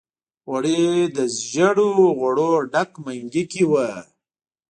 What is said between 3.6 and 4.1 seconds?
وو.